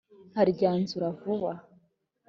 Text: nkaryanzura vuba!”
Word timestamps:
nkaryanzura 0.31 1.07
vuba!” 1.19 1.51